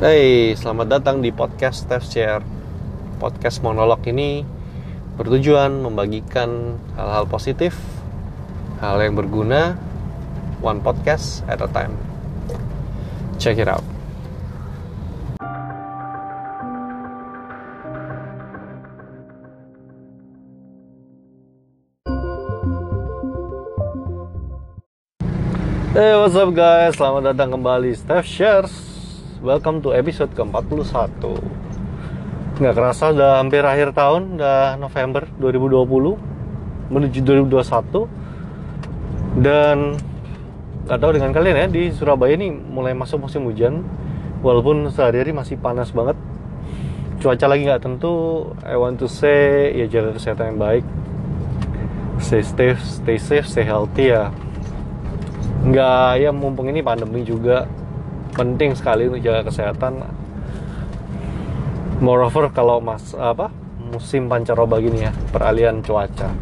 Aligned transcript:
Hey, 0.00 0.56
selamat 0.56 0.96
datang 0.96 1.20
di 1.20 1.28
podcast 1.28 1.84
Steph 1.84 2.08
Share. 2.08 2.40
Podcast 3.20 3.60
monolog 3.60 4.00
ini 4.08 4.48
bertujuan 5.20 5.84
membagikan 5.84 6.80
hal-hal 6.96 7.28
positif, 7.28 7.76
hal 8.80 8.96
yang 8.96 9.12
berguna, 9.12 9.76
one 10.64 10.80
podcast 10.80 11.44
at 11.52 11.60
a 11.60 11.68
time. 11.68 12.00
Check 13.36 13.60
it 13.60 13.68
out. 13.68 13.84
Hey, 25.92 26.16
what's 26.16 26.32
up 26.40 26.48
guys? 26.56 26.96
Selamat 26.96 27.36
datang 27.36 27.52
kembali 27.52 27.92
Steph 27.92 28.24
Shares. 28.24 28.89
Welcome 29.40 29.80
to 29.88 29.96
episode 29.96 30.36
ke-41. 30.36 31.16
Nggak 32.60 32.74
kerasa 32.76 33.08
udah 33.08 33.40
hampir 33.40 33.64
akhir 33.64 33.96
tahun, 33.96 34.36
udah 34.36 34.76
November 34.76 35.24
2020 35.40 36.92
menuju 36.92 37.24
2021. 37.48 38.04
Dan 39.40 39.96
nggak 40.84 40.98
tahu 41.00 41.12
dengan 41.16 41.32
kalian 41.32 41.56
ya 41.56 41.66
di 41.72 41.88
Surabaya 41.88 42.36
ini 42.36 42.52
mulai 42.52 42.92
masuk 42.92 43.24
musim 43.24 43.48
hujan. 43.48 43.80
Walaupun 44.44 44.92
sehari-hari 44.92 45.32
masih 45.32 45.56
panas 45.56 45.88
banget. 45.88 46.20
Cuaca 47.24 47.48
lagi 47.48 47.64
nggak 47.64 47.80
tentu. 47.80 48.44
I 48.60 48.76
want 48.76 49.00
to 49.00 49.08
say 49.08 49.72
ya 49.72 49.88
jaga 49.88 50.20
kesehatan 50.20 50.52
yang 50.52 50.60
baik. 50.60 50.84
Stay 52.20 52.44
safe, 52.44 52.76
stay 52.84 53.16
safe, 53.16 53.48
stay 53.48 53.64
healthy 53.64 54.12
ya 54.12 54.28
nggak 55.60 56.24
ya 56.24 56.32
mumpung 56.32 56.72
ini 56.72 56.80
pandemi 56.80 57.20
juga 57.20 57.68
penting 58.40 58.72
sekali 58.72 59.12
untuk 59.12 59.20
jaga 59.20 59.52
kesehatan. 59.52 60.00
Moreover 62.00 62.48
kalau 62.56 62.80
mas 62.80 63.12
apa 63.12 63.52
musim 63.92 64.32
pancaroba 64.32 64.80
gini 64.80 65.04
ya 65.04 65.12
peralihan 65.28 65.84
cuaca. 65.84 66.32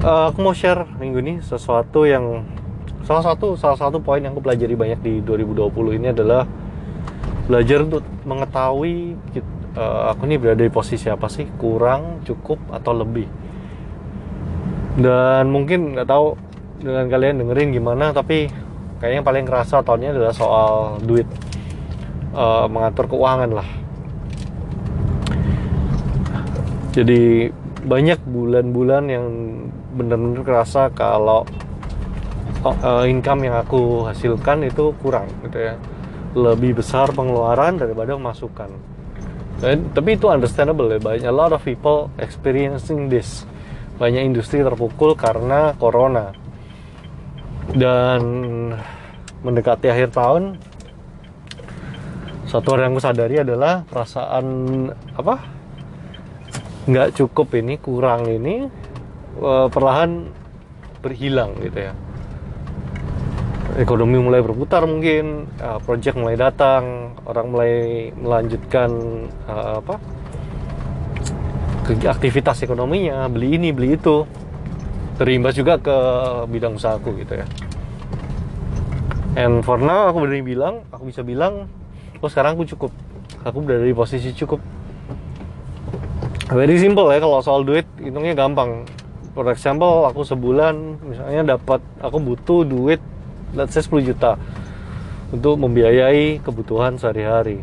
Uh, 0.00 0.32
aku 0.32 0.40
mau 0.40 0.56
share 0.56 0.88
minggu 0.96 1.20
ini 1.20 1.34
sesuatu 1.44 2.08
yang 2.08 2.48
salah 3.04 3.20
satu 3.20 3.52
salah 3.60 3.76
satu 3.76 4.00
poin 4.00 4.24
yang 4.24 4.32
aku 4.32 4.40
pelajari 4.40 4.72
banyak 4.72 5.00
di 5.04 5.12
2020 5.20 6.00
ini 6.00 6.08
adalah 6.08 6.48
belajar 7.44 7.84
untuk 7.84 8.00
mengetahui 8.24 9.20
uh, 9.76 10.16
aku 10.16 10.24
ini 10.24 10.40
berada 10.40 10.64
di 10.64 10.72
posisi 10.72 11.12
apa 11.12 11.28
sih 11.28 11.44
kurang 11.60 12.24
cukup 12.24 12.56
atau 12.72 12.96
lebih. 12.96 13.28
Dan 14.96 15.52
mungkin 15.52 15.92
nggak 15.92 16.08
tahu 16.08 16.32
dengan 16.80 17.12
kalian 17.12 17.44
dengerin 17.44 17.76
gimana 17.76 18.16
tapi 18.16 18.48
kayaknya 19.00 19.22
paling 19.24 19.44
kerasa 19.48 19.80
tahunnya 19.80 20.14
adalah 20.14 20.34
soal 20.36 21.00
duit 21.00 21.26
uh, 22.36 22.68
mengatur 22.68 23.08
keuangan 23.08 23.50
lah. 23.50 23.68
Jadi 26.90 27.48
banyak 27.80 28.20
bulan-bulan 28.28 29.04
yang 29.08 29.26
benar-benar 29.96 30.42
kerasa 30.44 30.92
kalau 30.92 31.48
uh, 32.62 33.08
income 33.08 33.48
yang 33.48 33.56
aku 33.56 34.04
hasilkan 34.04 34.68
itu 34.68 34.92
kurang 35.00 35.26
gitu 35.48 35.58
ya. 35.58 35.74
Lebih 36.30 36.78
besar 36.78 37.10
pengeluaran 37.10 37.80
daripada 37.80 38.14
pemasukan 38.14 38.70
dan, 39.60 39.92
tapi 39.92 40.16
itu 40.16 40.24
understandable 40.32 40.88
ya 40.88 40.96
banyak 40.96 41.28
a 41.28 41.34
lot 41.34 41.52
of 41.52 41.60
people 41.60 42.08
experiencing 42.16 43.12
this. 43.12 43.44
Banyak 44.00 44.32
industri 44.32 44.64
terpukul 44.64 45.12
karena 45.12 45.76
corona 45.76 46.32
dan 47.74 48.20
mendekati 49.40 49.88
akhir 49.88 50.10
tahun 50.10 50.58
satu 52.50 52.74
hal 52.74 52.82
yang 52.82 52.98
aku 52.98 53.02
sadari 53.02 53.36
adalah 53.46 53.86
perasaan 53.86 54.46
apa 55.14 55.34
nggak 56.90 57.14
cukup 57.14 57.54
ini 57.54 57.78
kurang 57.78 58.26
ini 58.26 58.66
eh, 59.38 59.66
perlahan 59.70 60.26
berhilang 60.98 61.54
gitu 61.62 61.78
ya. 61.78 61.94
Ekonomi 63.78 64.18
mulai 64.18 64.42
berputar 64.42 64.82
mungkin 64.90 65.46
eh, 65.62 65.78
project 65.86 66.18
mulai 66.18 66.34
datang 66.34 67.14
orang 67.22 67.46
mulai 67.54 67.72
melanjutkan 68.18 68.90
eh, 69.46 69.74
apa 69.78 69.96
aktivitas 71.90 72.62
ekonominya 72.66 73.26
beli 73.30 73.58
ini 73.58 73.70
beli 73.74 73.98
itu 73.98 74.26
terimbas 75.20 75.52
juga 75.52 75.76
ke 75.76 75.96
bidang 76.48 76.80
usahaku 76.80 77.12
gitu 77.20 77.44
ya. 77.44 77.46
And 79.36 79.60
for 79.60 79.76
now 79.76 80.08
aku 80.08 80.24
berani 80.24 80.40
bilang 80.40 80.88
aku 80.88 81.12
bisa 81.12 81.20
bilang 81.20 81.68
oh 82.24 82.30
sekarang 82.32 82.56
aku 82.56 82.64
cukup. 82.72 82.92
Aku 83.44 83.60
berada 83.60 83.84
di 83.84 83.92
posisi 83.92 84.32
cukup. 84.32 84.64
Very 86.48 86.80
simple 86.80 87.04
ya 87.12 87.20
kalau 87.20 87.44
soal 87.44 87.68
duit 87.68 87.84
hitungnya 88.00 88.32
gampang. 88.32 88.88
For 89.36 89.44
example 89.52 90.08
aku 90.08 90.24
sebulan 90.24 91.04
misalnya 91.04 91.60
dapat 91.60 91.84
aku 92.00 92.16
butuh 92.16 92.64
duit 92.64 93.04
let's 93.52 93.76
say 93.76 93.84
10 93.84 94.08
juta 94.08 94.40
untuk 95.36 95.60
membiayai 95.60 96.40
kebutuhan 96.40 96.96
sehari-hari. 96.96 97.60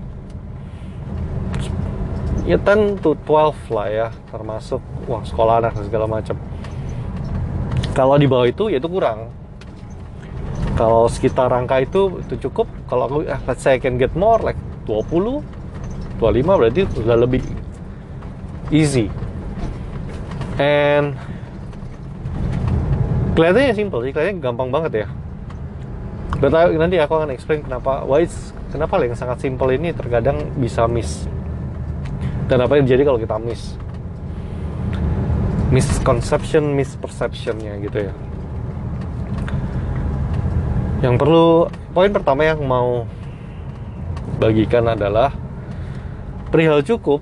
Ya 2.45 2.61
10 2.61 3.01
to 3.01 3.17
12 3.25 3.73
lah 3.73 3.87
ya 3.89 4.07
termasuk 4.29 4.79
uang 5.09 5.25
sekolah 5.25 5.57
anak 5.57 5.73
dan 5.73 5.83
segala 5.89 6.05
macam 6.05 6.37
kalau 7.97 8.13
di 8.21 8.29
bawah 8.29 8.45
itu 8.45 8.69
ya 8.69 8.77
itu 8.77 8.85
kurang. 8.85 9.33
Kalau 10.77 11.09
sekitar 11.09 11.49
angka 11.49 11.81
itu 11.81 12.21
itu 12.21 12.45
cukup. 12.45 12.69
Kalau 12.85 13.09
aku 13.09 13.17
eh, 13.25 13.41
let's 13.49 13.65
say 13.65 13.73
I 13.73 13.81
can 13.81 13.97
get 13.97 14.13
more 14.13 14.37
like 14.37 14.59
20 14.85 15.41
25 16.21 16.21
berarti 16.45 16.85
sudah 16.93 17.17
lebih 17.17 17.41
easy. 18.69 19.09
And 20.61 21.17
kelihatannya 23.33 23.73
simple 23.73 24.05
sih 24.05 24.13
kelihatannya 24.13 24.45
gampang 24.45 24.69
banget 24.69 24.91
ya. 25.01 25.07
But 26.37 26.53
nanti 26.53 27.01
aku 27.01 27.17
akan 27.17 27.33
explain 27.33 27.65
kenapa 27.65 28.05
why 28.05 28.29
kenapa 28.69 29.01
yang 29.01 29.17
sangat 29.17 29.41
simple 29.41 29.73
ini 29.73 29.89
terkadang 29.89 30.53
bisa 30.61 30.85
miss. 30.85 31.25
Dan 32.45 32.61
apa 32.61 32.77
yang 32.77 32.85
terjadi 32.85 33.09
kalau 33.09 33.17
kita 33.17 33.41
miss 33.41 33.73
misconception, 35.67 36.71
misperceptionnya 36.75 37.79
gitu 37.83 38.07
ya. 38.07 38.13
Yang 41.03 41.15
perlu 41.19 41.47
poin 41.91 42.09
pertama 42.09 42.47
yang 42.47 42.63
mau 42.63 43.05
bagikan 44.39 44.87
adalah 44.87 45.33
perihal 46.49 46.81
cukup 46.81 47.19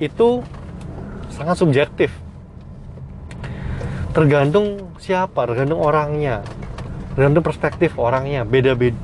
itu 0.00 0.42
sangat 1.28 1.60
subjektif. 1.60 2.10
Tergantung 4.16 4.90
siapa, 4.98 5.46
tergantung 5.46 5.78
orangnya, 5.78 6.42
tergantung 7.14 7.44
perspektif 7.44 7.94
orangnya, 8.00 8.42
beda-beda. 8.42 8.96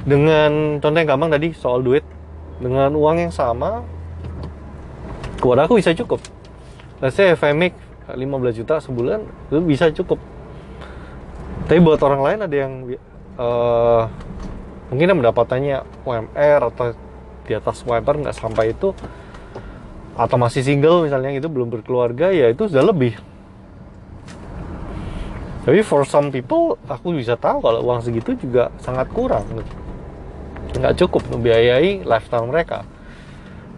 Dengan 0.00 0.80
contoh 0.80 0.98
yang 0.98 1.08
gampang 1.08 1.30
tadi 1.32 1.52
soal 1.52 1.84
duit, 1.84 2.04
dengan 2.60 2.92
uang 2.96 3.28
yang 3.28 3.32
sama, 3.32 3.84
keluarga 5.40 5.68
aku 5.68 5.80
bisa 5.80 5.92
cukup 5.96 6.20
let's 7.00 7.16
say 7.16 7.32
make 7.56 7.76
15 8.08 8.60
juta 8.60 8.80
sebulan 8.80 9.24
itu 9.48 9.60
bisa 9.64 9.88
cukup. 9.92 10.20
Tapi 11.66 11.78
buat 11.78 12.00
orang 12.02 12.22
lain 12.22 12.38
ada 12.44 12.56
yang 12.56 12.72
uh, 13.38 14.04
mungkin 14.90 15.22
pendapatannya 15.22 15.86
UMR 16.02 16.60
atau 16.74 16.92
di 17.46 17.52
atas 17.54 17.82
UMR 17.86 18.26
nggak 18.26 18.36
sampai 18.36 18.74
itu 18.74 18.90
atau 20.18 20.36
masih 20.36 20.60
single 20.66 21.06
misalnya 21.06 21.32
itu 21.32 21.46
belum 21.46 21.70
berkeluarga 21.70 22.34
ya 22.34 22.50
itu 22.50 22.66
sudah 22.66 22.84
lebih. 22.84 23.14
Tapi 25.60 25.86
for 25.86 26.02
some 26.08 26.34
people 26.34 26.74
aku 26.90 27.14
bisa 27.14 27.38
tahu 27.38 27.62
kalau 27.62 27.80
uang 27.86 28.02
segitu 28.02 28.34
juga 28.34 28.74
sangat 28.82 29.06
kurang. 29.14 29.46
Nggak 30.74 30.98
cukup 31.06 31.22
membiayai 31.30 32.02
lifestyle 32.02 32.50
mereka. 32.50 32.82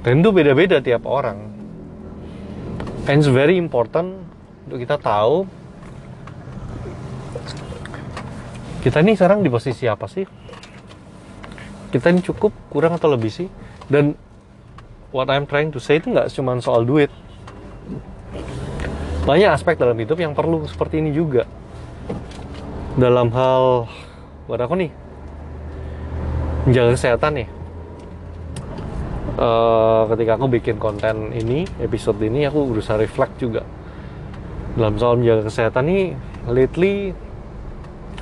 Dan 0.03 0.19
beda-beda 0.25 0.83
tiap 0.83 1.07
orang 1.07 1.52
and 3.11 3.19
it's 3.19 3.31
very 3.31 3.59
important 3.59 4.23
untuk 4.67 4.79
kita 4.79 4.95
tahu 4.99 5.47
kita 8.83 8.99
ini 9.03 9.15
sekarang 9.15 9.47
di 9.47 9.51
posisi 9.51 9.87
apa 9.87 10.11
sih? 10.11 10.27
Kita 11.95 12.11
ini 12.11 12.19
cukup 12.19 12.51
kurang 12.67 12.99
atau 12.99 13.15
lebih 13.15 13.31
sih? 13.31 13.47
Dan 13.87 14.19
what 15.15 15.31
I'm 15.31 15.47
trying 15.47 15.71
to 15.71 15.79
say 15.79 16.03
itu 16.03 16.11
nggak 16.11 16.35
cuma 16.35 16.59
soal 16.59 16.83
duit. 16.83 17.07
Banyak 19.23 19.55
aspek 19.55 19.79
dalam 19.79 19.95
hidup 19.95 20.19
yang 20.19 20.35
perlu 20.35 20.67
seperti 20.67 20.99
ini 20.99 21.15
juga. 21.15 21.47
Dalam 22.99 23.31
hal 23.31 23.87
buat 24.51 24.59
aku 24.59 24.75
nih 24.75 24.91
menjaga 26.67 26.99
kesehatan 26.99 27.33
nih 27.39 27.49
uh, 29.39 30.09
ketika 30.13 30.37
aku 30.37 30.47
bikin 30.51 30.77
konten 30.77 31.31
ini 31.33 31.65
episode 31.79 32.19
ini 32.23 32.47
aku 32.47 32.69
berusaha 32.69 32.99
reflect 32.99 33.39
juga. 33.41 33.63
Dalam 34.73 34.97
soal 34.97 35.21
menjaga 35.21 35.53
kesehatan 35.53 35.85
nih 35.85 36.05
lately 36.49 36.95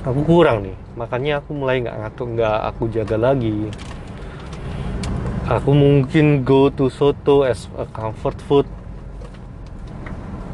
aku 0.03 0.21
kurang 0.25 0.67
nih. 0.67 0.77
Makanya 0.99 1.39
aku 1.39 1.55
mulai 1.55 1.79
nggak 1.81 1.97
ngatur 1.97 2.27
nggak 2.37 2.57
aku 2.73 2.83
jaga 2.91 3.17
lagi. 3.17 3.71
Aku 5.51 5.75
mungkin 5.75 6.47
go 6.47 6.71
to 6.71 6.87
soto 6.87 7.43
as 7.43 7.67
a 7.75 7.83
comfort 7.89 8.39
food 8.47 8.67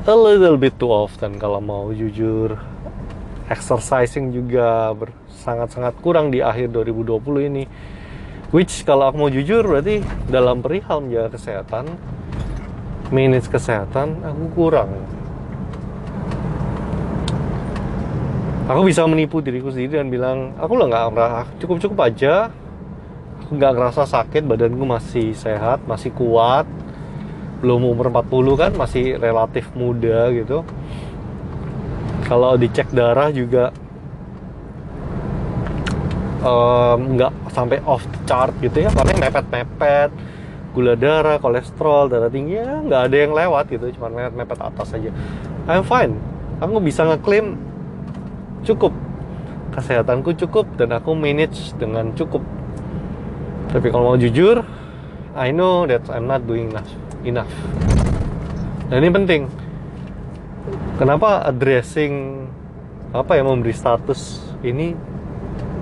a 0.07 0.15
little 0.15 0.55
bit 0.55 0.73
too 0.79 0.89
often 0.89 1.35
kalau 1.37 1.59
mau 1.59 1.91
jujur. 1.91 2.55
Exercising 3.47 4.35
juga 4.35 4.91
sangat-sangat 5.47 5.95
kurang 6.03 6.35
di 6.35 6.43
akhir 6.43 6.75
2020 6.75 7.47
ini 7.47 7.63
which 8.55 8.87
kalau 8.87 9.11
aku 9.11 9.17
mau 9.19 9.31
jujur 9.31 9.63
berarti 9.63 9.99
dalam 10.31 10.63
perihal 10.63 11.03
menjaga 11.03 11.35
kesehatan 11.35 11.85
manage 13.11 13.47
kesehatan 13.47 14.23
aku 14.23 14.43
kurang. 14.55 14.91
Aku 18.67 18.83
bisa 18.83 19.07
menipu 19.07 19.39
diriku 19.39 19.71
sendiri 19.71 20.03
dan 20.03 20.11
bilang 20.11 20.51
aku 20.59 20.75
lah 20.75 21.07
nggak 21.07 21.63
cukup 21.63 21.79
cukup 21.79 22.11
aja. 22.11 22.51
Aku 23.47 23.55
nggak 23.55 23.71
ngerasa 23.79 24.03
sakit 24.03 24.43
badanku 24.43 24.83
masih 24.83 25.31
sehat 25.31 25.79
masih 25.87 26.11
kuat. 26.11 26.67
Belum 27.63 27.95
umur 27.95 28.11
40 28.11 28.59
kan 28.59 28.71
masih 28.75 29.15
relatif 29.15 29.71
muda 29.71 30.27
gitu. 30.35 30.67
Kalau 32.27 32.59
dicek 32.59 32.91
darah 32.91 33.31
juga 33.31 33.71
nggak 36.97 37.31
um, 37.31 37.49
sampai 37.51 37.77
off 37.83 38.03
the 38.07 38.19
chart 38.25 38.53
gitu 38.63 38.87
ya. 38.87 38.89
Paling 38.91 39.17
mepet-mepet 39.19 40.11
gula 40.75 40.93
darah 40.93 41.41
kolesterol 41.41 42.05
darah 42.05 42.29
tinggi 42.29 42.61
ya 42.61 42.85
nggak 42.85 43.01
ada 43.09 43.17
yang 43.17 43.33
lewat 43.33 43.65
gitu. 43.71 43.85
Cuma 43.97 44.09
mepet-mepet 44.09 44.59
atas 44.61 44.95
aja. 44.95 45.11
I'm 45.67 45.83
fine. 45.83 46.15
Aku 46.63 46.79
bisa 46.79 47.03
ngeklaim 47.05 47.59
cukup. 48.63 48.93
Kesehatanku 49.75 50.33
cukup 50.47 50.65
dan 50.79 50.95
aku 50.95 51.13
manage 51.13 51.75
dengan 51.77 52.15
cukup. 52.17 52.41
Tapi 53.69 53.87
kalau 53.91 54.15
mau 54.15 54.17
jujur 54.17 54.63
I 55.37 55.53
know 55.53 55.85
that 55.85 56.07
I'm 56.09 56.25
not 56.25 56.47
doing 56.49 56.73
enough 56.73 56.89
enough. 57.21 57.51
Dan 58.87 59.03
ini 59.03 59.11
penting. 59.11 59.43
Kenapa 60.97 61.45
addressing 61.45 62.47
apa 63.13 63.37
ya 63.37 63.43
memberi 63.45 63.71
status 63.71 64.41
ini 64.65 64.97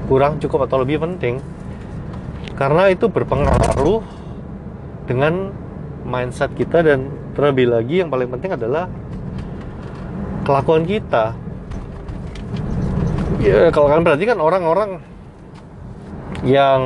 kurang 0.06 0.38
cukup 0.40 0.70
atau 0.70 0.82
lebih 0.82 1.02
penting 1.02 1.42
karena 2.56 2.88
itu 2.88 3.12
berpengaruh 3.12 4.00
dengan 5.06 5.52
mindset 6.08 6.56
kita 6.56 6.86
dan 6.86 7.12
terlebih 7.36 7.68
lagi 7.68 8.00
yang 8.00 8.10
paling 8.10 8.32
penting 8.32 8.56
adalah 8.56 8.88
kelakuan 10.48 10.88
kita. 10.88 11.36
Ya 13.44 13.70
kalau 13.76 13.92
kalian 13.92 14.06
perhatikan 14.08 14.38
orang-orang 14.40 15.04
yang 16.48 16.82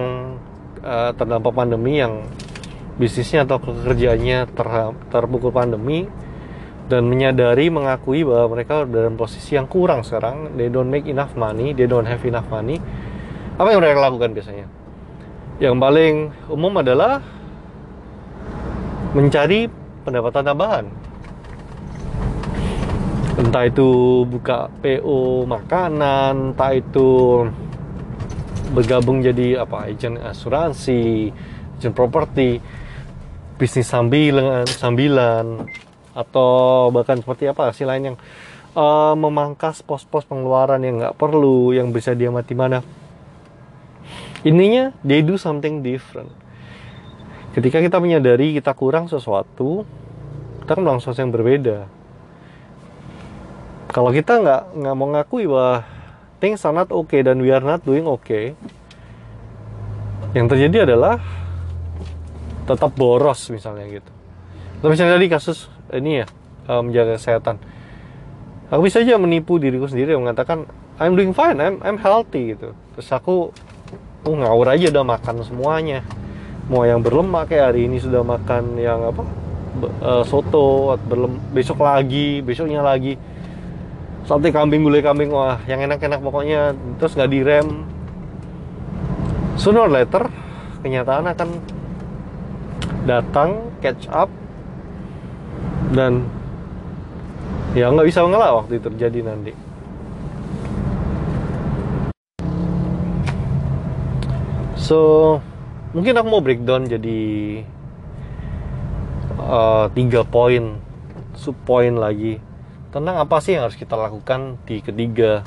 uh, 0.82 1.12
terdampak 1.14 1.54
pandemi 1.54 2.02
yang 2.02 2.26
bisnisnya 2.98 3.48
atau 3.48 3.62
pekerjaannya 3.62 4.50
ter, 4.52 4.68
terpukul 5.14 5.54
pandemi 5.54 6.10
dan 6.90 7.06
menyadari 7.06 7.70
mengakui 7.70 8.26
bahwa 8.26 8.58
mereka 8.58 8.84
dalam 8.90 9.14
posisi 9.14 9.54
yang 9.54 9.70
kurang 9.70 10.02
sekarang 10.02 10.58
they 10.58 10.68
don't 10.74 10.90
make 10.90 11.06
enough 11.06 11.32
money 11.38 11.72
they 11.72 11.86
don't 11.86 12.10
have 12.10 12.20
enough 12.26 12.50
money 12.50 12.82
apa 13.60 13.76
yang 13.76 13.84
mereka 13.84 14.08
lakukan 14.08 14.32
biasanya? 14.32 14.66
Yang 15.60 15.76
paling 15.76 16.14
umum 16.48 16.80
adalah 16.80 17.20
mencari 19.12 19.68
pendapatan 20.08 20.44
tambahan. 20.48 20.86
Entah 23.36 23.68
itu 23.68 24.24
buka 24.28 24.72
PO 24.80 25.44
makanan 25.44 26.56
entah 26.56 26.72
itu 26.72 27.44
bergabung 28.72 29.20
jadi 29.20 29.64
apa 29.64 29.92
agent 29.92 30.22
asuransi 30.22 31.34
agent 31.80 31.96
properti 31.96 32.60
bisnis 33.58 33.90
sambilan 33.90 34.68
sambilan 34.68 35.66
atau 36.14 36.88
bahkan 36.94 37.18
seperti 37.18 37.50
apa 37.50 37.72
sih 37.74 37.88
lain 37.88 38.14
yang 38.14 38.18
uh, 38.76 39.16
memangkas 39.18 39.82
pos-pos 39.82 40.28
pengeluaran 40.28 40.84
yang 40.84 41.02
nggak 41.02 41.18
perlu 41.18 41.74
yang 41.74 41.90
bisa 41.90 42.14
dia 42.14 42.30
mati 42.30 42.54
mana 42.54 42.84
ininya 44.46 44.96
they 45.04 45.20
do 45.26 45.36
something 45.36 45.82
different. 45.84 46.32
Ketika 47.56 47.82
kita 47.82 47.98
menyadari 47.98 48.56
kita 48.56 48.72
kurang 48.78 49.10
sesuatu 49.10 49.84
kita 50.64 50.78
kan 50.78 50.86
melakukan 50.86 51.02
sesuatu 51.02 51.22
yang 51.26 51.34
berbeda. 51.34 51.78
Kalau 53.90 54.14
kita 54.14 54.38
nggak 54.38 54.62
nggak 54.78 54.96
mau 54.96 55.10
ngakui 55.18 55.50
bahwa 55.50 55.82
things 56.38 56.62
are 56.62 56.78
not 56.78 56.94
okay 56.94 57.26
dan 57.26 57.42
we 57.42 57.50
are 57.50 57.66
not 57.66 57.82
doing 57.82 58.06
okay 58.06 58.54
yang 60.38 60.46
terjadi 60.46 60.86
adalah 60.86 61.18
tetap 62.70 62.94
boros 62.94 63.50
misalnya 63.50 63.90
gitu. 63.90 64.12
Atau 64.78 64.94
misalnya 64.94 65.18
tadi 65.18 65.28
kasus 65.28 65.74
ini 65.90 66.22
ya 66.22 66.26
eh, 66.70 66.82
menjaga 66.86 67.18
kesehatan. 67.18 67.58
Aku 68.70 68.86
bisa 68.86 69.02
aja 69.02 69.18
menipu 69.18 69.58
diriku 69.58 69.90
sendiri 69.90 70.14
yang 70.14 70.22
mengatakan 70.22 70.70
I'm 71.02 71.18
doing 71.18 71.34
fine 71.34 71.58
I'm 71.58 71.82
I'm 71.82 71.98
healthy 71.98 72.54
gitu. 72.54 72.78
Terus 72.94 73.10
aku 73.10 73.50
uh, 74.26 74.36
ngawur 74.36 74.68
aja 74.72 74.92
udah 74.92 75.06
makan 75.06 75.36
semuanya. 75.46 76.00
Mau 76.70 76.86
yang 76.86 77.02
berlemak 77.02 77.50
kayak 77.50 77.74
hari 77.74 77.90
ini 77.90 77.98
sudah 77.98 78.22
makan 78.22 78.78
yang 78.78 79.02
apa? 79.10 79.24
Uh, 80.04 80.24
soto 80.28 80.98
berlem 81.08 81.40
besok 81.54 81.82
lagi 81.82 82.44
besoknya 82.44 82.84
lagi. 82.84 83.16
Sate 84.28 84.54
kambing 84.54 84.86
gulai 84.86 85.02
kambing 85.02 85.34
wah 85.34 85.58
yang 85.66 85.82
enak-enak 85.82 86.20
pokoknya. 86.22 86.76
Terus 87.02 87.16
nggak 87.18 87.32
direm. 87.32 87.68
Sooner 89.58 89.88
or 89.88 89.92
later 89.92 90.30
kenyataan 90.86 91.26
akan 91.32 91.50
datang 93.10 93.50
catch 93.82 94.06
up. 94.14 94.30
Dan 95.90 96.30
ya 97.74 97.90
nggak 97.90 98.06
bisa 98.10 98.22
mengelak 98.22 98.52
waktu 98.66 98.78
itu 98.78 98.86
terjadi 98.94 99.20
nanti 99.26 99.69
so 104.90 105.00
mungkin 105.94 106.18
aku 106.18 106.28
mau 106.34 106.42
breakdown 106.42 106.90
jadi 106.90 107.22
uh, 109.38 109.86
tiga 109.94 110.26
poin 110.26 110.82
sub 111.38 111.54
poin 111.62 111.94
lagi 111.94 112.42
tentang 112.90 113.22
apa 113.22 113.38
sih 113.38 113.54
yang 113.54 113.70
harus 113.70 113.78
kita 113.78 113.94
lakukan 113.94 114.58
di 114.66 114.82
ketiga 114.82 115.46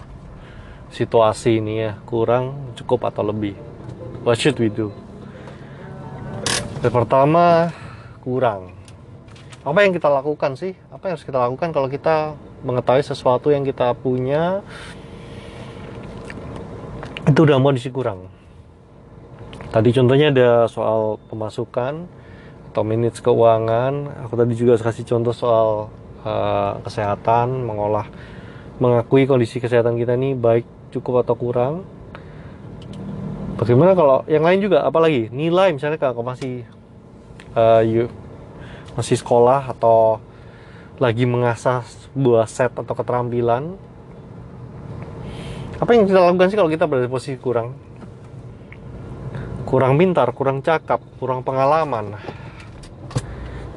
situasi 0.95 1.59
ini 1.59 1.91
ya 1.91 1.99
kurang 2.07 2.71
cukup 2.79 3.11
atau 3.11 3.27
lebih 3.27 3.59
what 4.23 4.39
should 4.39 4.55
we 4.63 4.71
do 4.71 4.95
yang 6.83 6.91
pertama 6.91 7.71
kurang. 8.27 8.75
Apa 9.63 9.87
yang 9.87 9.95
kita 9.95 10.11
lakukan 10.11 10.59
sih? 10.59 10.75
Apa 10.91 11.07
yang 11.07 11.15
harus 11.15 11.23
kita 11.23 11.39
lakukan 11.39 11.71
kalau 11.71 11.87
kita 11.87 12.35
mengetahui 12.67 13.07
sesuatu 13.07 13.55
yang 13.55 13.63
kita 13.63 13.95
punya 13.95 14.67
itu 17.23 17.39
udah 17.39 17.63
kondisi 17.63 17.87
kurang. 17.95 18.27
Tadi 19.73 19.89
contohnya 19.89 20.29
ada 20.29 20.69
soal 20.69 21.17
pemasukan 21.33 22.05
atau 22.69 22.83
manage 22.85 23.25
keuangan. 23.25 24.21
Aku 24.29 24.37
tadi 24.37 24.53
juga 24.53 24.77
kasih 24.77 25.09
contoh 25.09 25.33
soal 25.33 25.89
uh, 26.29 26.77
kesehatan, 26.85 27.65
mengolah, 27.65 28.05
mengakui 28.77 29.25
kondisi 29.25 29.65
kesehatan 29.65 29.97
kita 29.97 30.13
ini 30.13 30.37
baik, 30.37 30.93
cukup 30.93 31.25
atau 31.25 31.41
kurang. 31.41 31.75
Bagaimana 33.57 33.97
kalau 33.97 34.29
yang 34.29 34.45
lain 34.45 34.61
juga? 34.61 34.85
Apalagi 34.85 35.33
nilai 35.33 35.73
misalnya 35.73 35.97
kalau 35.97 36.21
masih 36.21 36.69
uh, 37.57 37.81
you, 37.81 38.13
masih 38.93 39.17
sekolah 39.17 39.73
atau 39.73 40.21
lagi 41.01 41.25
mengasah 41.25 41.81
sebuah 42.13 42.45
set 42.45 42.77
atau 42.77 42.93
keterampilan. 42.93 43.73
Apa 45.81 45.97
yang 45.97 46.05
kita 46.05 46.21
lakukan 46.21 46.53
sih 46.53 46.61
kalau 46.61 46.69
kita 46.69 46.85
berada 46.85 47.09
di 47.09 47.13
posisi 47.13 47.41
kurang 47.41 47.92
kurang 49.73 49.97
pintar, 49.97 50.29
kurang 50.37 50.61
cakap, 50.61 51.01
kurang 51.17 51.41
pengalaman. 51.41 52.21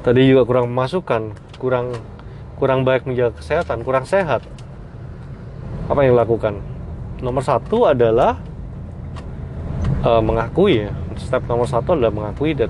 Tadi 0.04 0.28
juga 0.28 0.44
kurang 0.44 0.68
masukan 0.68 1.32
kurang 1.56 1.96
kurang 2.60 2.84
baik 2.84 3.08
menjaga 3.08 3.40
kesehatan, 3.40 3.80
kurang 3.80 4.04
sehat. 4.04 4.44
Apa 5.88 6.04
yang 6.04 6.12
dilakukan? 6.12 6.60
Nomor 7.24 7.40
satu 7.40 7.88
adalah 7.88 8.36
uh, 10.04 10.20
mengakui. 10.20 10.84
Step 11.16 11.48
nomor 11.48 11.64
satu 11.64 11.96
adalah 11.96 12.12
mengakui 12.12 12.52
that 12.52 12.68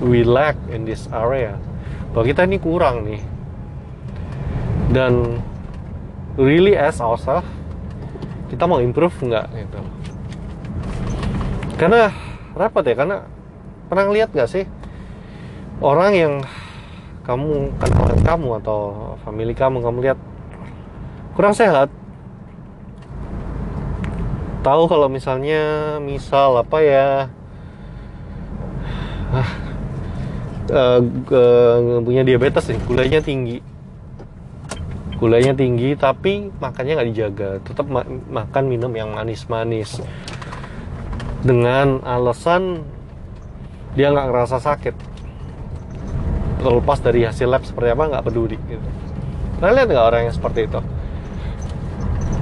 we 0.00 0.24
lack 0.24 0.56
in 0.72 0.88
this 0.88 1.04
area. 1.12 1.60
Bahwa 2.16 2.24
kita 2.24 2.48
ini 2.48 2.56
kurang 2.56 3.04
nih. 3.04 3.20
Dan 4.88 5.44
really 6.40 6.72
as 6.72 7.04
ourselves 7.04 7.44
kita 8.48 8.64
mau 8.64 8.80
improve 8.80 9.12
nggak 9.12 9.46
gitu 9.54 9.80
karena 11.84 12.08
repot 12.56 12.80
ya 12.80 12.96
karena 12.96 13.28
pernah 13.92 14.08
lihat 14.08 14.32
nggak 14.32 14.48
sih 14.48 14.64
orang 15.84 16.12
yang 16.16 16.34
kamu 17.28 17.76
kenal 17.76 18.08
kamu 18.24 18.48
atau 18.64 18.80
family 19.20 19.52
kamu 19.52 19.84
kamu 19.84 19.98
lihat 20.00 20.18
kurang 21.36 21.52
sehat? 21.52 21.92
Tahu 24.64 24.88
kalau 24.88 25.12
misalnya 25.12 25.96
misal 26.00 26.56
apa 26.56 26.78
ya 26.80 27.28
ah, 29.28 29.50
uh, 30.72 31.00
uh, 31.04 32.00
punya 32.00 32.24
diabetes 32.24 32.64
nih 32.72 32.80
gulanya 32.88 33.20
tinggi. 33.20 33.60
Gulanya 35.20 35.52
tinggi 35.52 35.92
tapi 36.00 36.48
makannya 36.48 36.96
nggak 36.96 37.08
dijaga. 37.12 37.50
Tetap 37.60 37.84
ma 37.92 38.08
makan 38.08 38.64
minum 38.72 38.92
yang 38.96 39.12
manis-manis 39.12 40.00
dengan 41.44 42.00
alasan 42.02 42.80
dia 43.92 44.10
nggak 44.10 44.26
ngerasa 44.32 44.56
sakit. 44.58 44.96
Terlepas 46.64 46.98
dari 47.04 47.28
hasil 47.28 47.44
lab 47.44 47.62
seperti 47.68 47.92
apa 47.92 48.04
nggak 48.08 48.24
peduli 48.24 48.56
gitu. 48.66 48.88
Nah, 49.60 49.70
lihat 49.70 49.92
nggak 49.92 50.06
orang 50.08 50.22
yang 50.26 50.34
seperti 50.34 50.66
itu? 50.66 50.80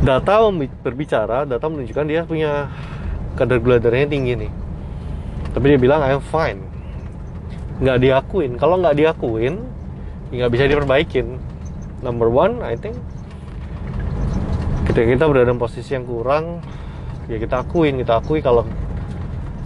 Data 0.03 0.35
berbicara 0.83 1.47
data 1.47 1.67
menunjukkan 1.67 2.07
dia 2.07 2.23
punya 2.23 2.71
kadar 3.35 3.59
gula 3.59 3.83
darahnya 3.83 4.09
tinggi 4.15 4.47
nih. 4.47 4.53
Tapi 5.53 5.65
dia 5.75 5.79
bilang 5.83 6.01
I'm 6.07 6.23
fine. 6.23 6.63
Nggak 7.83 7.99
diakuin. 7.99 8.55
Kalau 8.57 8.79
nggak 8.79 8.97
diakuin 8.97 9.59
ya 10.31 10.47
nggak 10.47 10.53
bisa 10.55 10.65
diperbaikin. 10.71 11.43
Number 12.07 12.31
one 12.31 12.63
I 12.63 12.79
think 12.79 12.95
ketika 14.87 15.07
kita 15.07 15.25
berada 15.27 15.51
dalam 15.51 15.63
posisi 15.63 15.95
yang 15.95 16.07
kurang 16.07 16.59
ya 17.31 17.39
kita 17.39 17.63
akuin 17.63 18.03
kita 18.03 18.19
akui 18.19 18.43
kalau 18.43 18.67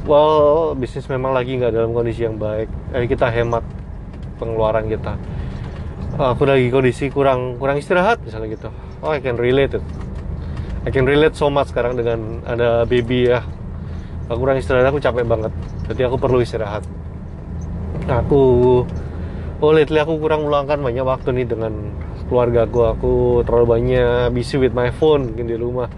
well 0.07 0.73
bisnis 0.79 1.11
memang 1.11 1.35
lagi 1.35 1.59
nggak 1.59 1.75
dalam 1.75 1.91
kondisi 1.91 2.25
yang 2.25 2.39
baik. 2.39 2.71
Eh, 2.95 3.05
kita 3.11 3.27
hemat 3.29 3.67
pengeluaran 4.39 4.87
kita. 4.87 5.19
Aku 6.17 6.49
lagi 6.49 6.71
kondisi 6.71 7.11
kurang 7.13 7.61
kurang 7.61 7.77
istirahat 7.77 8.23
misalnya 8.23 8.55
gitu. 8.55 8.71
Oh 9.03 9.13
I 9.13 9.21
can 9.21 9.37
relate 9.37 9.77
it. 9.77 9.85
I 10.87 10.95
can 10.95 11.05
relate 11.05 11.35
so 11.35 11.51
much 11.51 11.75
sekarang 11.75 11.99
dengan 11.99 12.41
ada 12.47 12.87
baby 12.87 13.29
ya. 13.29 13.43
Aku 14.31 14.47
kurang 14.47 14.63
istirahat 14.63 14.89
aku 14.89 15.03
capek 15.03 15.27
banget. 15.27 15.53
Jadi 15.91 16.01
aku 16.07 16.17
perlu 16.17 16.39
istirahat. 16.41 16.87
Aku 18.07 18.41
oh 19.59 19.73
lately 19.75 19.99
aku 19.99 20.23
kurang 20.23 20.47
meluangkan 20.47 20.79
banyak 20.79 21.03
waktu 21.03 21.35
nih 21.43 21.47
dengan 21.51 21.73
keluarga 22.31 22.65
aku. 22.65 22.81
Aku 22.95 23.13
terlalu 23.43 23.67
banyak 23.67 24.31
busy 24.31 24.63
with 24.63 24.73
my 24.73 24.95
phone 24.95 25.35
mungkin 25.35 25.51
di 25.51 25.59
rumah 25.59 25.91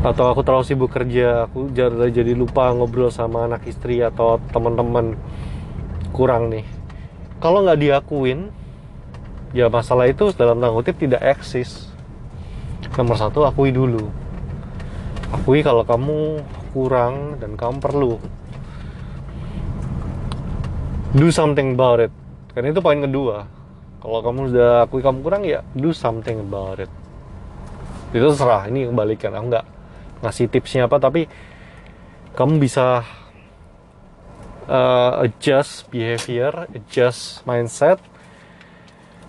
atau 0.00 0.32
aku 0.32 0.40
terlalu 0.40 0.64
sibuk 0.64 0.88
kerja 0.88 1.44
aku 1.44 1.68
jadi 1.76 2.32
lupa 2.32 2.72
ngobrol 2.72 3.12
sama 3.12 3.44
anak 3.44 3.68
istri 3.68 4.00
atau 4.00 4.40
teman-teman. 4.48 5.12
Kurang 6.16 6.48
nih. 6.48 6.64
Kalau 7.40 7.64
nggak 7.64 7.80
diakuin 7.80 8.48
ya 9.52 9.68
masalah 9.68 10.08
itu 10.08 10.32
dalam 10.32 10.56
tanda 10.60 10.72
kutip 10.72 10.96
tidak 10.96 11.20
eksis. 11.20 11.92
Nomor 12.96 13.16
satu 13.16 13.48
akui 13.48 13.72
dulu. 13.72 14.12
Akui 15.32 15.64
kalau 15.64 15.84
kamu 15.88 16.44
kurang 16.76 17.40
dan 17.40 17.56
kamu 17.56 17.80
perlu. 17.80 18.20
Do 21.16 21.32
something 21.32 21.76
about 21.76 22.04
it. 22.04 22.12
Karena 22.52 22.76
itu 22.76 22.80
poin 22.84 23.00
kedua. 23.00 23.48
Kalau 24.00 24.20
kamu 24.20 24.52
sudah 24.52 24.84
akui 24.84 25.00
kamu 25.00 25.20
kurang 25.24 25.42
ya 25.48 25.64
do 25.76 25.92
something 25.96 26.40
about 26.44 26.80
it. 26.80 26.92
Itu 28.12 28.32
terserah 28.36 28.68
ini 28.68 28.88
kebalikan. 28.88 29.32
Aku 29.32 29.48
nggak 29.48 29.66
ngasih 30.20 30.46
tipsnya 30.52 30.86
apa 30.86 31.00
tapi 31.00 31.26
kamu 32.36 32.60
bisa 32.60 33.02
uh, 34.70 35.24
adjust 35.24 35.88
behavior 35.88 36.68
adjust 36.70 37.42
mindset 37.48 37.98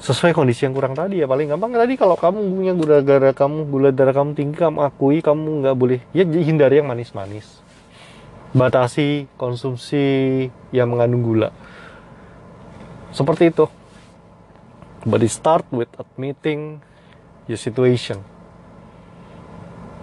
sesuai 0.02 0.34
kondisi 0.34 0.66
yang 0.66 0.74
kurang 0.74 0.98
tadi 0.98 1.22
ya. 1.22 1.30
Paling 1.30 1.54
gampang 1.54 1.78
tadi 1.78 1.94
kalau 1.94 2.18
kamu 2.18 2.42
punya 2.42 2.74
gula 2.74 2.98
darah 3.06 3.34
kamu 3.38 3.70
gula 3.70 3.90
darah 3.94 4.14
kamu 4.18 4.34
tinggi 4.34 4.58
kamu 4.58 4.82
akui 4.82 5.22
kamu 5.22 5.62
nggak 5.62 5.78
boleh 5.78 6.02
ya 6.12 6.26
hindari 6.26 6.82
yang 6.82 6.90
manis-manis. 6.90 7.62
Batasi 8.52 9.30
konsumsi 9.38 10.50
yang 10.74 10.92
mengandung 10.92 11.24
gula. 11.24 11.54
Seperti 13.14 13.54
itu. 13.54 13.70
But 15.06 15.22
start 15.30 15.66
with 15.70 15.90
admitting 15.98 16.82
your 17.46 17.58
situation. 17.58 18.22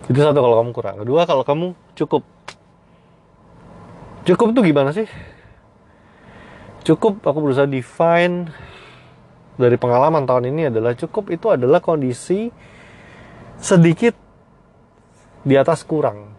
Itu 0.08 0.18
satu 0.18 0.40
kalau 0.40 0.56
kamu 0.64 0.70
kurang. 0.72 0.96
Kedua 1.04 1.28
kalau 1.28 1.44
kamu 1.44 1.66
cukup. 1.92 2.24
Cukup 4.24 4.48
tuh 4.56 4.64
gimana 4.64 4.90
sih? 4.92 5.08
Cukup 6.84 7.20
aku 7.20 7.38
berusaha 7.44 7.68
define 7.68 8.48
dari 9.60 9.76
pengalaman 9.76 10.24
tahun 10.24 10.48
ini 10.48 10.72
adalah 10.72 10.96
cukup 10.96 11.28
itu 11.28 11.52
adalah 11.52 11.84
kondisi 11.84 12.48
sedikit 13.60 14.16
di 15.44 15.54
atas 15.56 15.84
kurang. 15.84 16.32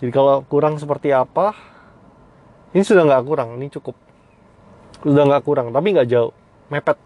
Jadi 0.00 0.08
kalau 0.08 0.40
kurang 0.48 0.80
seperti 0.80 1.12
apa, 1.12 1.52
ini 2.72 2.80
sudah 2.80 3.04
nggak 3.04 3.24
kurang, 3.28 3.60
ini 3.60 3.68
cukup. 3.68 3.92
Sudah 5.04 5.28
nggak 5.28 5.44
kurang, 5.44 5.76
tapi 5.76 5.92
nggak 5.92 6.08
jauh, 6.08 6.32
mepet 6.72 6.96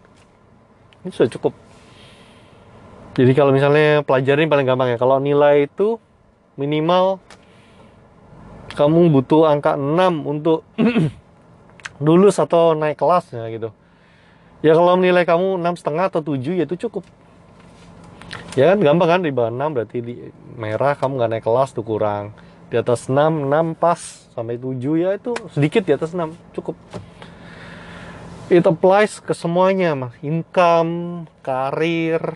ini 1.05 1.13
sudah 1.13 1.29
cukup 1.37 1.53
jadi 3.15 3.31
kalau 3.31 3.53
misalnya 3.53 4.01
pelajarin 4.03 4.49
paling 4.49 4.65
gampang 4.67 4.89
ya 4.93 4.97
kalau 4.97 5.21
nilai 5.21 5.69
itu 5.69 6.01
minimal 6.55 7.19
kamu 8.75 9.07
butuh 9.11 9.47
angka 9.47 9.79
6 9.79 10.27
untuk 10.27 10.67
lulus 12.05 12.35
atau 12.41 12.75
naik 12.75 12.99
kelasnya 12.99 13.47
gitu. 13.55 13.71
Ya 14.59 14.75
kalau 14.75 14.99
nilai 14.99 15.23
kamu 15.23 15.61
enam 15.61 15.79
setengah 15.79 16.11
atau 16.11 16.19
7 16.19 16.59
ya 16.59 16.67
itu 16.67 16.75
cukup. 16.87 17.07
Ya 18.59 18.75
kan 18.75 18.83
gampang 18.83 19.09
kan? 19.09 19.19
Di 19.23 19.31
bawah 19.31 19.51
6 19.51 19.75
berarti 19.75 19.97
di 20.03 20.13
merah 20.59 20.95
kamu 20.95 21.11
nggak 21.19 21.31
naik 21.31 21.45
kelas 21.47 21.71
tuh 21.71 21.85
kurang. 21.87 22.35
Di 22.67 22.75
atas 22.75 23.07
6 23.07 23.47
6 23.47 23.79
pas 23.79 23.99
sampai 24.35 24.59
7 24.59 24.75
ya 24.99 25.15
itu 25.15 25.31
sedikit 25.55 25.87
di 25.87 25.95
atas 25.95 26.11
6 26.11 26.35
cukup. 26.55 26.75
It 28.51 28.67
applies 28.67 29.23
ke 29.23 29.33
semuanya 29.33 29.95
mas. 29.95 30.13
Income 30.19 31.25
karir 31.41 32.35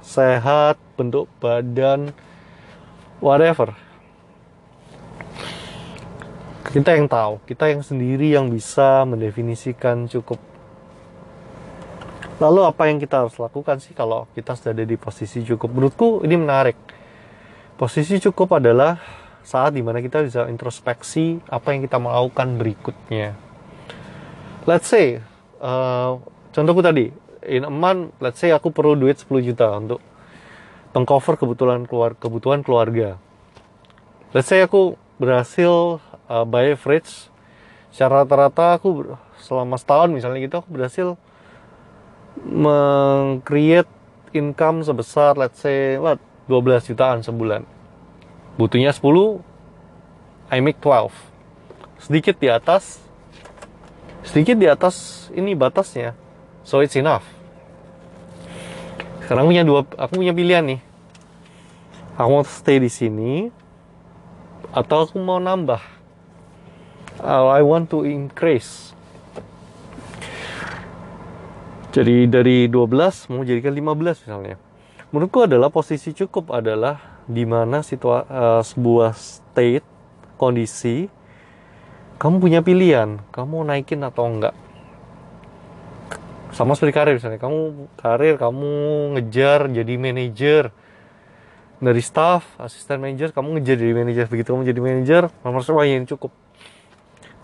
sehat 0.00 0.78
bentuk 0.94 1.26
badan 1.42 2.14
whatever. 3.26 3.74
Kita 6.70 6.94
yang 6.94 7.10
tahu 7.10 7.42
kita 7.42 7.74
yang 7.74 7.82
sendiri 7.82 8.30
yang 8.30 8.46
bisa 8.46 9.02
mendefinisikan 9.02 10.06
cukup. 10.06 10.38
Lalu 12.38 12.68
apa 12.68 12.86
yang 12.86 13.02
kita 13.02 13.26
harus 13.26 13.34
lakukan 13.40 13.82
sih 13.82 13.96
kalau 13.96 14.28
kita 14.36 14.54
sudah 14.54 14.76
ada 14.76 14.84
di 14.86 14.94
posisi 14.94 15.42
cukup? 15.42 15.72
Menurutku 15.72 16.22
ini 16.22 16.36
menarik. 16.38 16.78
Posisi 17.74 18.20
cukup 18.22 18.60
adalah 18.60 19.00
saat 19.40 19.74
di 19.74 19.82
mana 19.82 20.04
kita 20.04 20.22
bisa 20.22 20.46
introspeksi 20.46 21.40
apa 21.48 21.72
yang 21.72 21.82
kita 21.82 21.96
mau 21.98 22.12
lakukan 22.12 22.60
berikutnya. 22.60 23.32
Let's 24.68 24.90
say 24.92 25.22
uh, 25.64 26.20
contohku 26.52 26.84
tadi 26.84 27.08
in 27.46 27.64
a 27.64 27.72
month 27.72 28.18
let's 28.20 28.42
say 28.42 28.52
aku 28.52 28.74
perlu 28.74 28.98
duit 28.98 29.16
10 29.16 29.48
juta 29.48 29.70
untuk 29.78 30.02
mengcover 30.96 31.36
kebutuhan 31.36 31.84
keluar 31.84 32.16
kebutuhan 32.16 32.64
keluarga. 32.64 33.20
Let's 34.32 34.48
say 34.48 34.64
aku 34.64 34.96
berhasil 35.20 36.00
uh, 36.24 36.44
buy 36.48 36.72
fridge 36.72 37.28
secara 37.92 38.24
rata-rata 38.24 38.80
aku 38.80 39.12
selama 39.36 39.76
setahun 39.76 40.08
misalnya 40.08 40.40
gitu 40.40 40.64
aku 40.64 40.72
berhasil 40.72 41.08
meng-create 42.40 43.88
income 44.32 44.80
sebesar 44.80 45.36
let's 45.36 45.60
say 45.60 46.00
what 46.00 46.16
12 46.48 46.88
jutaan 46.88 47.20
sebulan. 47.20 47.68
Butuhnya 48.56 48.96
10 48.96 49.04
I 50.48 50.64
make 50.64 50.80
12 50.80 51.12
sedikit 52.00 52.40
di 52.40 52.48
atas 52.48 53.04
sedikit 54.24 54.56
di 54.56 54.64
atas 54.64 55.28
ini 55.36 55.52
batasnya. 55.52 56.16
So 56.64 56.80
it's 56.80 56.96
enough 56.96 57.35
sekarang 59.26 59.50
punya 59.50 59.66
dua 59.66 59.82
aku 59.82 60.22
punya 60.22 60.30
pilihan 60.30 60.62
nih. 60.62 60.80
Aku 62.14 62.28
mau 62.30 62.46
stay 62.46 62.78
di 62.78 62.86
sini 62.86 63.50
atau 64.70 65.02
aku 65.02 65.18
mau 65.18 65.42
nambah. 65.42 65.82
Uh, 67.18 67.50
I 67.50 67.66
want 67.66 67.90
to 67.90 68.06
increase. 68.06 68.94
Jadi 71.90 72.30
dari 72.30 72.70
12 72.70 73.34
mau 73.34 73.42
jadikan 73.42 73.74
15 73.74 74.22
misalnya. 74.22 74.56
Menurutku 75.10 75.42
adalah 75.42 75.74
posisi 75.74 76.14
cukup 76.14 76.54
adalah 76.54 77.18
di 77.26 77.42
mana 77.42 77.82
situa 77.82 78.22
uh, 78.30 78.62
sebuah 78.62 79.10
state 79.10 79.82
kondisi 80.38 81.10
kamu 82.22 82.36
punya 82.38 82.60
pilihan 82.62 83.18
kamu 83.34 83.66
naikin 83.66 84.06
atau 84.06 84.30
enggak 84.30 84.54
sama 86.54 86.78
seperti 86.78 86.92
karir 86.94 87.14
misalnya. 87.18 87.40
Kamu 87.40 87.90
karir 87.98 88.34
kamu 88.38 88.72
ngejar 89.18 89.70
jadi 89.70 89.94
manajer 89.98 90.64
dari 91.76 92.00
staff 92.00 92.56
asisten 92.56 93.02
manajer 93.02 93.34
kamu 93.34 93.58
ngejar 93.58 93.76
jadi 93.80 93.94
manajer. 93.94 94.24
Begitu 94.30 94.54
kamu 94.54 94.64
jadi 94.66 94.80
manajer 94.80 95.22
nomor 95.42 95.62
satu 95.66 95.82
yang 95.82 96.06
cukup. 96.06 96.30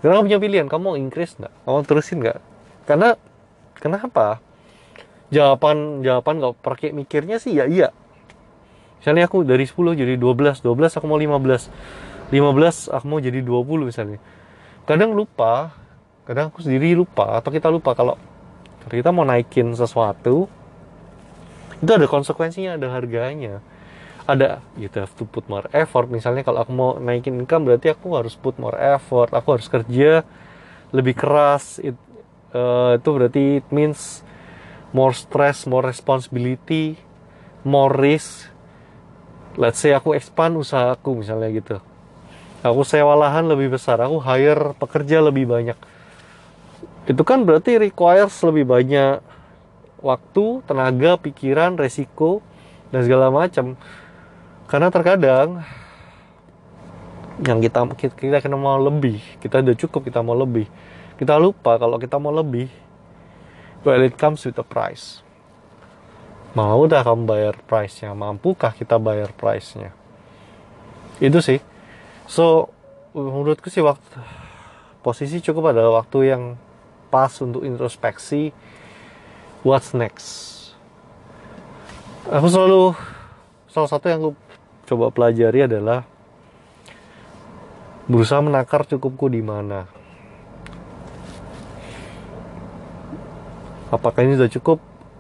Karena 0.03 0.19
kamu 0.19 0.25
punya 0.27 0.41
pilihan 0.43 0.67
kamu 0.67 0.83
mau 0.83 0.97
increase 0.99 1.39
nggak? 1.39 1.55
Kamu 1.63 1.79
terusin 1.87 2.19
nggak? 2.23 2.39
Karena 2.87 3.09
kenapa? 3.79 4.43
Jawaban 5.33 6.05
jawaban 6.05 6.35
nggak 6.43 6.55
pakai 6.61 6.91
mikirnya 6.93 7.39
sih 7.39 7.57
ya 7.57 7.65
iya. 7.71 7.89
Misalnya 9.03 9.27
aku 9.27 9.43
dari 9.43 9.67
10 9.67 9.99
jadi 9.99 10.15
12 10.15 10.63
12 10.63 10.99
aku 10.99 11.07
mau 11.11 11.19
15 11.19 12.31
15 12.31 12.95
aku 12.95 13.05
mau 13.07 13.19
jadi 13.19 13.41
20 13.43 13.89
misalnya. 13.89 14.19
Kadang 14.87 15.15
lupa 15.15 15.75
kadang 16.23 16.55
aku 16.55 16.63
sendiri 16.63 16.95
lupa 16.95 17.39
atau 17.43 17.51
kita 17.51 17.67
lupa 17.67 17.99
kalau 17.99 18.15
kita 18.91 19.15
mau 19.15 19.23
naikin 19.23 19.77
sesuatu 19.77 20.51
itu 21.83 21.91
ada 21.91 22.07
konsekuensinya 22.07 22.79
ada 22.79 22.95
harganya. 22.95 23.59
Ada 24.23 24.63
you 24.79 24.87
have 24.95 25.11
to 25.19 25.27
put 25.27 25.43
more 25.51 25.67
effort. 25.75 26.07
Misalnya 26.07 26.47
kalau 26.47 26.63
aku 26.63 26.71
mau 26.71 26.95
naikin 27.03 27.43
income 27.43 27.67
berarti 27.67 27.91
aku 27.91 28.15
harus 28.15 28.39
put 28.39 28.55
more 28.63 28.79
effort. 28.79 29.35
Aku 29.35 29.59
harus 29.59 29.67
kerja 29.67 30.23
lebih 30.95 31.19
keras. 31.19 31.83
It, 31.83 31.99
uh, 32.55 32.95
itu 32.95 33.09
berarti 33.11 33.43
it 33.59 33.67
means 33.75 34.23
more 34.95 35.11
stress 35.11 35.67
more 35.67 35.83
responsibility 35.83 36.95
more 37.67 37.91
risk. 37.91 38.47
Let's 39.59 39.83
say 39.83 39.91
aku 39.91 40.15
expand 40.15 40.55
usahaku 40.55 41.19
misalnya 41.19 41.51
gitu. 41.51 41.77
Aku 42.63 42.87
sewa 42.87 43.19
lahan 43.19 43.51
lebih 43.51 43.75
besar 43.75 43.99
aku 43.99 44.23
hire 44.23 44.71
pekerja 44.79 45.19
lebih 45.19 45.51
banyak 45.51 45.75
itu 47.03 47.23
kan 47.27 47.43
berarti 47.43 47.83
requires 47.83 48.35
lebih 48.47 48.63
banyak 48.71 49.19
waktu 49.99 50.45
tenaga 50.67 51.19
pikiran 51.19 51.75
resiko 51.75 52.39
dan 52.95 53.03
segala 53.03 53.31
macam. 53.35 53.75
Karena 54.71 54.89
terkadang 54.91 55.67
yang 57.43 57.59
kita 57.59 57.83
kita 57.99 58.39
kena 58.39 58.55
mau 58.55 58.79
lebih 58.79 59.19
kita 59.43 59.65
udah 59.65 59.75
cukup 59.75 60.07
kita 60.07 60.23
mau 60.23 60.39
lebih. 60.39 60.71
Kita 61.19 61.39
lupa 61.43 61.75
kalau 61.79 61.99
kita 61.99 62.23
mau 62.23 62.31
lebih 62.31 62.71
well 63.83 64.03
it 64.03 64.15
comes 64.15 64.47
with 64.47 64.59
a 64.63 64.67
price. 64.67 65.27
Mau 66.55 66.85
dah 66.85 67.01
kamu 67.01 67.25
bayar 67.25 67.55
price-nya 67.65 68.13
mampukah 68.13 68.77
kita 68.77 69.01
bayar 69.01 69.33
price-nya? 69.33 69.91
Itu 71.19 71.41
sih. 71.43 71.59
So 72.31 72.71
menurutku 73.17 73.73
sih 73.73 73.83
waktu 73.83 74.23
posisi 75.03 75.43
cukup 75.43 75.75
adalah 75.75 76.05
waktu 76.05 76.31
yang 76.31 76.43
pas 77.13 77.29
untuk 77.45 77.61
introspeksi 77.69 78.57
what's 79.61 79.93
next? 79.93 80.73
Aku 82.33 82.49
selalu 82.49 82.97
salah 83.69 83.91
satu 83.93 84.09
yang 84.09 84.25
aku 84.25 84.33
coba 84.89 85.13
pelajari 85.13 85.69
adalah 85.69 86.09
berusaha 88.09 88.41
menakar 88.41 88.89
cukupku 88.89 89.29
di 89.29 89.45
mana. 89.45 89.85
Apakah 93.93 94.25
ini 94.25 94.41
sudah 94.41 94.49
cukup? 94.49 94.79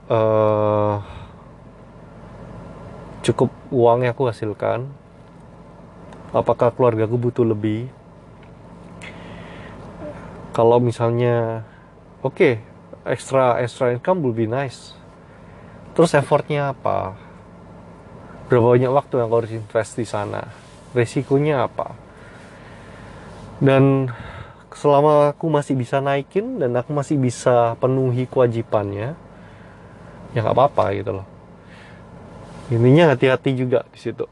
Uh, 0.08 0.96
cukup 3.20 3.52
uang 3.68 4.08
yang 4.08 4.16
aku 4.16 4.32
hasilkan? 4.32 4.88
Apakah 6.32 6.72
keluarga 6.72 7.04
aku 7.04 7.20
butuh 7.20 7.44
lebih? 7.44 7.92
Kalau 10.56 10.80
misalnya 10.80 11.64
okay, 12.22 12.62
extra 13.02 13.58
extra 13.58 13.90
income 13.90 14.22
will 14.22 14.34
be 14.34 14.46
nice. 14.46 14.94
Terus 15.92 16.14
effortnya 16.14 16.72
apa? 16.72 17.18
Berapa 18.48 18.78
banyak 18.78 18.92
waktu 18.92 19.20
yang 19.20 19.26
aku 19.28 19.36
harus 19.44 19.52
invest 19.52 19.98
di 19.98 20.06
sana? 20.06 20.48
Resikonya 20.94 21.66
apa? 21.66 21.92
Dan 23.58 24.08
selama 24.72 25.34
aku 25.36 25.52
masih 25.52 25.76
bisa 25.76 26.00
naikin 26.00 26.62
dan 26.62 26.72
aku 26.78 26.96
masih 26.96 27.20
bisa 27.20 27.76
penuhi 27.76 28.24
kewajibannya 28.24 29.12
ya 30.32 30.38
nggak 30.40 30.56
apa-apa 30.56 30.96
gitu 30.96 31.12
loh. 31.20 31.26
Intinya 32.72 33.12
hati-hati 33.12 33.52
juga 33.52 33.84
di 33.92 34.00
situ. 34.00 34.24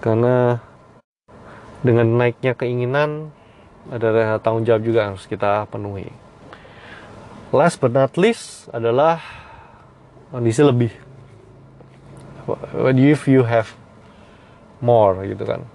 Karena 0.00 0.56
dengan 1.84 2.08
naiknya 2.08 2.56
keinginan 2.56 3.28
ada 3.92 4.40
tanggung 4.40 4.64
jawab 4.64 4.84
juga 4.84 5.04
yang 5.04 5.16
harus 5.16 5.28
kita 5.28 5.68
penuhi 5.68 6.29
last 7.50 7.82
but 7.82 7.90
not 7.90 8.14
least 8.14 8.70
adalah 8.70 9.18
kondisi 10.30 10.62
lebih. 10.62 10.92
What 12.74 12.98
if 12.98 13.26
you 13.30 13.46
have 13.46 13.70
more 14.82 15.22
gitu 15.26 15.42
kan? 15.46 15.66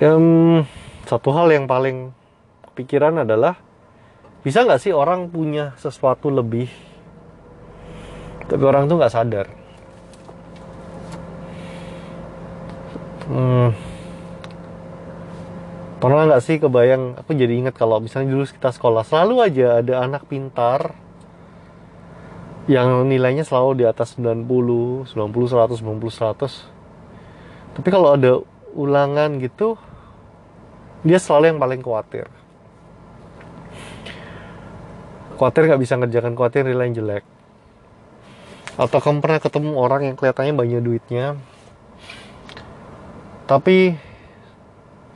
Yang 0.00 0.22
satu 1.06 1.30
hal 1.34 1.50
yang 1.52 1.66
paling 1.66 2.14
pikiran 2.74 3.22
adalah 3.22 3.58
bisa 4.40 4.64
nggak 4.64 4.80
sih 4.80 4.94
orang 4.94 5.28
punya 5.28 5.76
sesuatu 5.76 6.32
lebih 6.32 6.70
tapi 8.50 8.62
orang 8.66 8.90
tuh 8.90 8.98
nggak 8.98 9.14
sadar? 9.14 9.46
Hmm, 13.30 13.70
pernah 16.00 16.24
nggak 16.24 16.42
sih 16.42 16.56
kebayang 16.56 17.20
aku 17.20 17.36
jadi 17.36 17.52
ingat 17.60 17.76
kalau 17.76 18.00
misalnya 18.00 18.32
dulu 18.32 18.48
kita 18.48 18.72
sekolah 18.72 19.04
selalu 19.04 19.44
aja 19.44 19.84
ada 19.84 20.00
anak 20.00 20.24
pintar 20.26 20.96
yang 22.68 23.04
nilainya 23.04 23.44
selalu 23.44 23.82
di 23.82 23.84
atas 23.84 24.16
90, 24.16 25.12
90, 25.12 25.12
100, 25.12 25.12
90, 25.12 25.76
100 25.76 27.76
tapi 27.76 27.88
kalau 27.92 28.16
ada 28.16 28.40
ulangan 28.72 29.36
gitu 29.38 29.76
dia 31.04 31.16
selalu 31.16 31.56
yang 31.56 31.60
paling 31.60 31.80
khawatir. 31.80 32.28
Khawatir 35.40 35.72
nggak 35.72 35.80
bisa 35.80 35.96
ngerjakan 35.96 36.36
khawatir 36.36 36.68
nilai 36.68 36.92
yang 36.92 36.96
jelek. 37.00 37.24
Atau 38.76 39.00
kamu 39.00 39.24
pernah 39.24 39.40
ketemu 39.40 39.72
orang 39.80 40.12
yang 40.12 40.16
kelihatannya 40.20 40.52
banyak 40.52 40.84
duitnya 40.84 41.40
tapi 43.50 43.98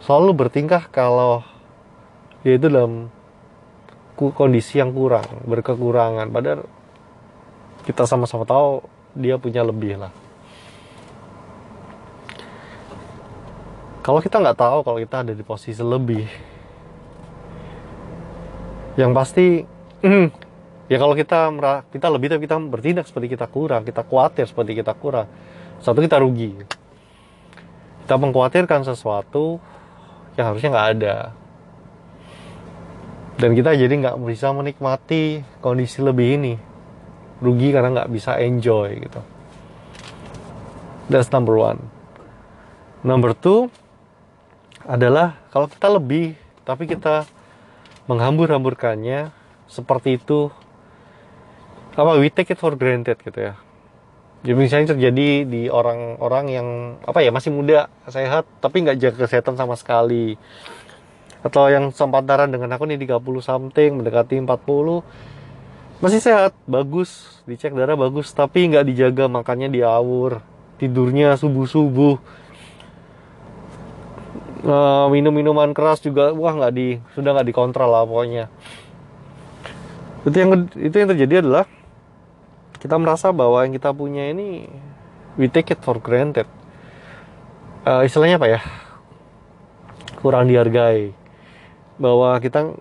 selalu 0.04 0.36
bertingkah 0.36 0.84
kalau 0.92 1.40
dia 2.44 2.60
itu 2.60 2.68
dalam 2.68 3.08
kondisi 4.14 4.76
yang 4.76 4.92
kurang 4.92 5.24
berkekurangan. 5.48 6.28
Padahal 6.28 6.68
kita 7.88 8.04
sama-sama 8.04 8.44
tahu 8.44 8.84
dia 9.16 9.40
punya 9.40 9.64
lebih 9.64 9.96
lah. 9.96 10.12
Kalau 14.04 14.20
kita 14.20 14.36
nggak 14.44 14.60
tahu 14.60 14.78
kalau 14.84 14.98
kita 15.00 15.24
ada 15.24 15.32
di 15.32 15.40
posisi 15.40 15.80
lebih 15.80 16.28
yang 19.00 19.16
pasti 19.16 19.64
ya 20.92 20.96
kalau 21.00 21.16
kita 21.16 21.48
kita 21.88 22.06
lebih 22.12 22.28
tapi 22.36 22.44
kita 22.44 22.60
bertindak 22.60 23.08
seperti 23.08 23.32
kita 23.32 23.48
kurang 23.48 23.88
kita 23.88 24.04
khawatir 24.04 24.44
seperti 24.44 24.76
kita 24.76 24.92
kurang 24.92 25.24
satu 25.80 26.04
kita 26.04 26.20
rugi. 26.20 26.52
Kita 28.04 28.20
mengkhawatirkan 28.20 28.84
sesuatu 28.84 29.64
yang 30.34 30.46
harusnya 30.52 30.70
nggak 30.70 30.90
ada. 30.98 31.16
Dan 33.34 33.58
kita 33.58 33.74
jadi 33.74 33.90
nggak 33.90 34.16
bisa 34.22 34.54
menikmati 34.54 35.42
kondisi 35.58 35.98
lebih 36.00 36.28
ini. 36.38 36.54
Rugi 37.42 37.74
karena 37.74 38.02
nggak 38.02 38.10
bisa 38.14 38.38
enjoy 38.38 39.02
gitu. 39.02 39.20
That's 41.10 41.28
number 41.34 41.58
one. 41.58 41.82
Number 43.04 43.34
two 43.34 43.68
adalah 44.86 45.36
kalau 45.50 45.66
kita 45.66 45.90
lebih 45.90 46.38
tapi 46.64 46.88
kita 46.88 47.26
menghambur-hamburkannya 48.06 49.34
seperti 49.66 50.16
itu. 50.22 50.48
Apa 51.94 52.18
we 52.18 52.30
take 52.30 52.54
it 52.54 52.58
for 52.58 52.74
granted 52.74 53.18
gitu 53.22 53.52
ya 53.52 53.63
jadi 54.44 54.60
misalnya 54.60 54.92
terjadi 54.92 55.48
di 55.48 55.62
orang-orang 55.72 56.44
yang 56.52 56.68
apa 57.08 57.24
ya 57.24 57.32
masih 57.32 57.48
muda 57.48 57.88
sehat 58.12 58.44
tapi 58.60 58.84
nggak 58.84 59.00
jaga 59.00 59.24
kesehatan 59.24 59.56
sama 59.56 59.72
sekali. 59.72 60.36
Atau 61.40 61.72
yang 61.72 61.88
sepantaran 61.88 62.52
dengan 62.52 62.68
aku 62.76 62.84
nih 62.84 63.00
30 63.08 63.24
something 63.40 63.90
mendekati 64.04 64.36
40 64.44 65.00
masih 66.04 66.20
sehat 66.20 66.52
bagus. 66.68 67.40
Dicek 67.48 67.72
darah 67.72 67.96
bagus 67.96 68.36
tapi 68.36 68.68
nggak 68.68 68.84
dijaga 68.84 69.32
makannya 69.32 69.72
diawur 69.72 70.44
tidurnya 70.76 71.40
subuh 71.40 71.64
subuh 71.64 72.14
uh, 74.66 75.06
minum 75.08 75.32
minuman 75.32 75.72
keras 75.72 76.04
juga 76.04 76.36
wah 76.36 76.52
nggak 76.52 76.72
di 76.76 77.00
sudah 77.16 77.32
nggak 77.32 77.48
dikontrol 77.48 77.88
lah 77.88 78.04
pokoknya. 78.04 78.52
Itu 80.28 80.36
yang 80.36 80.68
itu 80.76 80.94
yang 81.00 81.08
terjadi 81.16 81.34
adalah 81.40 81.64
kita 82.84 83.00
merasa 83.00 83.32
bahwa 83.32 83.64
yang 83.64 83.72
kita 83.72 83.96
punya 83.96 84.28
ini 84.28 84.68
we 85.40 85.48
take 85.48 85.72
it 85.72 85.80
for 85.80 85.96
granted. 85.96 86.44
Uh, 87.80 88.04
istilahnya 88.04 88.36
apa 88.36 88.48
ya? 88.52 88.60
Kurang 90.20 90.52
dihargai. 90.52 91.16
Bahwa 91.96 92.36
kita 92.44 92.76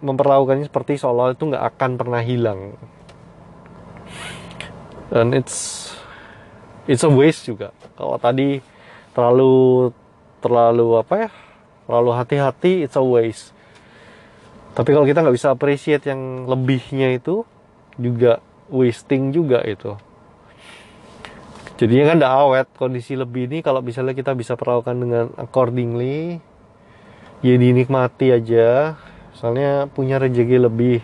memperlakukannya 0.00 0.72
seperti 0.72 0.96
seolah 0.96 1.36
itu 1.36 1.52
nggak 1.52 1.64
akan 1.76 1.90
pernah 2.00 2.24
hilang. 2.24 2.80
Dan 5.12 5.36
it's 5.36 5.92
it's 6.88 7.04
a 7.04 7.12
waste 7.12 7.44
juga. 7.44 7.76
Kalau 8.00 8.16
tadi 8.16 8.64
terlalu 9.12 9.92
terlalu 10.40 10.96
apa 10.96 11.28
ya? 11.28 11.30
Terlalu 11.84 12.10
hati-hati 12.16 12.72
it's 12.88 12.96
a 12.96 13.04
waste. 13.04 13.52
Tapi 14.72 14.96
kalau 14.96 15.04
kita 15.04 15.20
nggak 15.20 15.36
bisa 15.36 15.52
appreciate 15.52 16.08
yang 16.08 16.48
lebihnya 16.48 17.12
itu 17.20 17.44
juga 18.00 18.40
wasting 18.70 19.34
juga 19.34 19.60
itu. 19.66 19.98
Jadinya 21.80 22.12
kan 22.12 22.16
udah 22.20 22.32
awet 22.44 22.68
kondisi 22.76 23.16
lebih 23.16 23.48
ini 23.48 23.64
kalau 23.64 23.80
misalnya 23.80 24.12
kita 24.12 24.36
bisa 24.36 24.52
perlakukan 24.52 25.00
dengan 25.00 25.24
accordingly 25.40 26.36
ya 27.40 27.56
dinikmati 27.56 28.36
aja. 28.36 29.00
Soalnya 29.32 29.88
punya 29.88 30.20
rezeki 30.20 30.60
lebih 30.60 31.00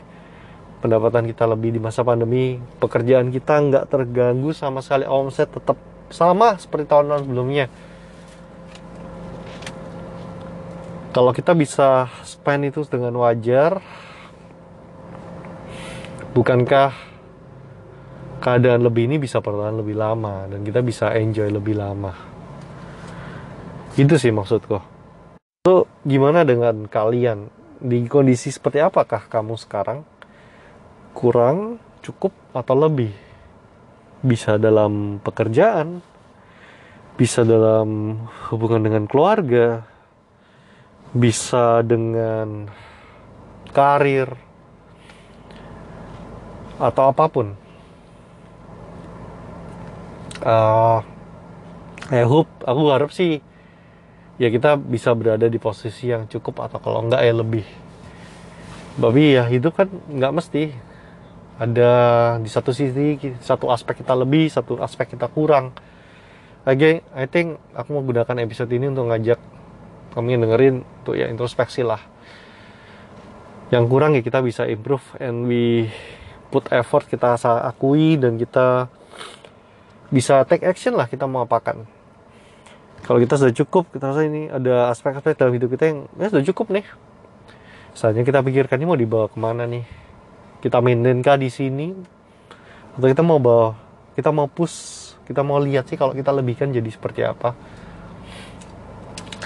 pendapatan 0.85 1.25
kita 1.33 1.49
lebih 1.49 1.73
di 1.73 1.81
masa 1.81 2.05
pandemi 2.05 2.61
pekerjaan 2.77 3.33
kita 3.33 3.57
nggak 3.57 3.85
terganggu 3.89 4.53
sama 4.53 4.85
sekali 4.85 5.09
omset 5.09 5.49
tetap 5.49 5.81
sama 6.13 6.61
seperti 6.61 6.87
tahun-tahun 6.87 7.25
sebelumnya. 7.25 7.67
Kalau 11.17 11.33
kita 11.33 11.57
bisa 11.57 12.13
spend 12.29 12.69
itu 12.69 12.85
dengan 12.85 13.17
wajar 13.17 13.81
bukankah 16.37 16.93
keadaan 18.47 18.87
lebih 18.87 19.11
ini 19.11 19.19
bisa 19.19 19.43
bertahan 19.43 19.83
lebih 19.83 19.99
lama 19.99 20.47
dan 20.47 20.63
kita 20.63 20.79
bisa 20.87 21.11
enjoy 21.19 21.51
lebih 21.51 21.75
lama. 21.75 22.15
Itu 23.99 24.15
sih 24.15 24.31
maksudku. 24.31 24.79
So 25.67 25.91
gimana 26.07 26.47
dengan 26.47 26.87
kalian? 26.87 27.51
Di 27.83 28.07
kondisi 28.07 28.55
seperti 28.55 28.79
apakah 28.79 29.27
kamu 29.27 29.59
sekarang 29.59 30.07
kurang 31.11 31.83
cukup 32.07 32.31
atau 32.55 32.79
lebih? 32.79 33.11
Bisa 34.23 34.63
dalam 34.63 35.19
pekerjaan 35.19 36.15
bisa 37.17 37.49
dalam 37.49 38.21
hubungan 38.53 38.85
dengan 38.85 39.09
keluarga 39.09 39.89
bisa 41.17 41.81
dengan 41.81 42.69
karir 43.73 44.29
atau 46.77 47.09
apa 47.09 47.25
pun 47.33 47.57
uh, 50.47 50.99
I 52.07 52.23
hope 52.23 52.47
aku 52.63 52.83
harap 52.95 53.11
sih 53.11 53.43
ya 54.39 54.47
kita 54.47 54.79
bisa 54.79 55.11
berada 55.19 55.51
di 55.51 55.59
posisi 55.59 56.15
yang 56.15 56.31
cukup 56.31 56.71
atau 56.71 56.79
kalau 56.79 57.03
enggak 57.03 57.27
ya 57.27 57.35
lebih. 57.35 57.67
Tapi 58.97 59.37
ya 59.37 59.45
hidup 59.51 59.75
kan 59.75 59.91
nggak 59.91 60.33
mesti. 60.33 60.65
Ada 61.57 61.93
di 62.37 62.53
satu 62.53 62.69
sisi 62.71 63.17
satu 63.41 63.73
aspek 63.73 64.05
kita 64.05 64.13
lebih 64.13 64.53
satu 64.53 64.79
aspek 64.79 65.17
kita 65.17 65.27
kurang. 65.33 65.73
Lagi 66.69 67.01
I 67.17 67.27
think 67.27 67.59
aku 67.73 67.97
mau 67.97 68.05
gunakan 68.05 68.45
episode 68.45 68.71
ini 68.71 68.93
untuk 68.93 69.09
ngajak 69.09 69.41
yang 70.17 70.41
dengerin 70.41 70.85
tuh 71.05 71.17
ya 71.17 71.29
introspeksi 71.29 71.85
lah. 71.85 72.01
Yang 73.73 73.85
kurang 73.89 74.15
ya 74.15 74.23
kita 74.23 74.45
bisa 74.45 74.69
improve 74.69 75.03
and 75.17 75.49
we 75.49 75.91
put 76.53 76.69
effort 76.71 77.09
kita 77.09 77.35
akui 77.41 78.21
dan 78.21 78.39
kita 78.39 78.89
bisa 80.11 80.43
take 80.47 80.67
action 80.67 80.95
lah 80.95 81.11
kita 81.11 81.27
mau 81.27 81.43
apakan 81.43 81.87
kalau 83.07 83.23
kita 83.23 83.39
sudah 83.39 83.55
cukup 83.55 83.95
kita 83.95 84.11
rasa 84.11 84.27
ini 84.27 84.51
ada 84.51 84.91
aspek-aspek 84.91 85.39
dalam 85.39 85.55
hidup 85.55 85.71
kita 85.79 85.95
yang 85.95 85.99
ya 86.19 86.27
sudah 86.27 86.45
cukup 86.51 86.75
nih. 86.75 86.87
Saatnya 87.95 88.27
kita 88.27 88.43
pikirkan 88.43 88.83
ini 88.83 88.87
mau 88.91 88.99
dibawa 88.99 89.31
ke 89.31 89.39
mana 89.39 89.63
nih? 89.63 89.87
Kita 90.59 90.83
maintain 90.83 91.23
kah 91.23 91.39
di 91.39 91.47
sini? 91.47 91.95
Atau 92.99 93.07
kita 93.07 93.23
mau 93.23 93.39
bawa 93.39 93.79
kita 94.19 94.35
mau 94.35 94.51
push 94.51 95.15
kita 95.23 95.47
mau 95.47 95.63
lihat 95.63 95.87
sih 95.87 95.95
kalau 95.95 96.19
kita 96.19 96.35
lebihkan 96.35 96.75
jadi 96.75 96.91
seperti 96.91 97.23
apa. 97.23 97.55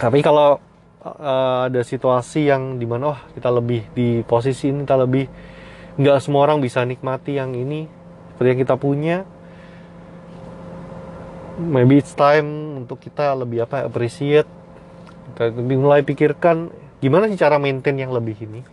Tapi 0.00 0.24
kalau 0.24 0.56
uh, 1.04 1.68
ada 1.68 1.84
situasi 1.84 2.48
yang 2.48 2.80
di 2.80 2.88
mana 2.88 3.12
oh 3.12 3.20
kita 3.36 3.52
lebih 3.52 3.92
di 3.92 4.24
posisi 4.24 4.72
ini 4.72 4.88
kita 4.88 4.96
lebih 5.04 5.28
nggak 6.00 6.16
semua 6.24 6.48
orang 6.48 6.64
bisa 6.64 6.80
nikmati 6.80 7.36
yang 7.36 7.52
ini 7.52 7.84
seperti 8.32 8.48
yang 8.56 8.60
kita 8.64 8.74
punya 8.80 9.16
maybe 11.60 12.00
it's 12.00 12.16
time 12.16 12.80
untuk 12.80 12.96
kita 13.04 13.36
lebih 13.36 13.68
apa 13.68 13.84
appreciate. 13.84 14.48
Kita 15.36 15.52
mulai 15.76 16.00
pikirkan 16.00 16.72
gimana 16.98 17.28
sih 17.28 17.36
cara 17.36 17.60
maintain 17.60 17.94
yang 17.94 18.10
lebih 18.10 18.34
ini? 18.40 18.64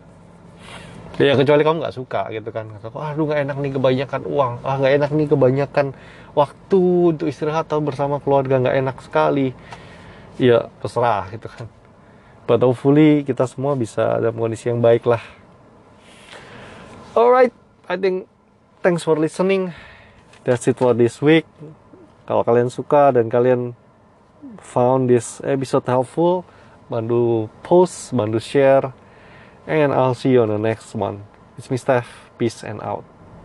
Ya 1.18 1.34
kecuali 1.34 1.66
kamu 1.66 1.82
nggak 1.82 1.98
suka 1.98 2.30
gitu 2.32 2.50
kan. 2.54 2.72
Wah 2.94 3.12
aduh 3.12 3.28
nggak 3.28 3.42
enak 3.44 3.58
nih 3.60 3.72
kebanyakan 3.76 4.22
uang. 4.30 4.54
Ah 4.62 4.78
nggak 4.78 4.94
enak 5.02 5.12
nih 5.12 5.28
kebanyakan 5.28 5.88
waktu 6.38 6.82
untuk 7.18 7.28
istirahat 7.28 7.68
atau 7.68 7.82
bersama 7.82 8.22
keluarga. 8.22 8.62
Nggak 8.62 8.78
enak 8.80 8.98
sekali. 9.02 9.52
Ya 10.38 10.70
terserah 10.80 11.28
gitu 11.34 11.50
kan. 11.50 11.66
But 12.48 12.64
hopefully 12.64 13.28
kita 13.28 13.50
semua 13.50 13.76
bisa 13.76 14.22
dalam 14.22 14.38
kondisi 14.38 14.70
yang 14.70 14.80
baik 14.80 15.10
lah. 15.10 15.22
Alright 17.18 17.52
I 17.90 17.98
think 17.98 18.30
thanks 18.86 19.02
for 19.02 19.18
listening. 19.18 19.74
That's 20.46 20.70
it 20.70 20.78
for 20.78 20.94
this 20.94 21.18
week 21.20 21.50
kalau 22.28 22.44
kalian 22.44 22.68
suka 22.68 23.16
dan 23.16 23.32
kalian 23.32 23.72
found 24.60 25.08
this 25.08 25.40
episode 25.48 25.88
helpful, 25.88 26.44
bantu 26.92 27.48
post, 27.64 28.12
bantu 28.12 28.44
share, 28.44 28.92
and 29.64 29.96
I'll 29.96 30.14
see 30.14 30.36
you 30.36 30.44
on 30.44 30.52
the 30.52 30.60
next 30.60 30.92
one. 30.92 31.24
It's 31.56 31.72
me 31.72 31.80
Steph. 31.80 32.30
Peace 32.38 32.62
and 32.62 32.84
out. 32.84 33.17